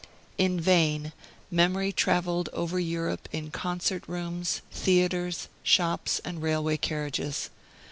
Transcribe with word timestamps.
In 0.39 0.59
vain 0.59 1.13
memory 1.51 1.91
traveled 1.91 2.49
over 2.53 2.79
Europe 2.79 3.29
in 3.31 3.51
concert 3.51 4.03
rooms, 4.07 4.63
theaters, 4.71 5.47
shops, 5.61 6.17
and 6.25 6.41
railway 6.41 6.77
carriages. 6.77 7.51